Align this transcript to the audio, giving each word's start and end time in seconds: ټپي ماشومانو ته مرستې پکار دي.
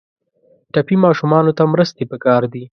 ټپي 0.73 0.95
ماشومانو 1.05 1.51
ته 1.57 1.63
مرستې 1.73 2.03
پکار 2.11 2.41
دي. 2.53 2.63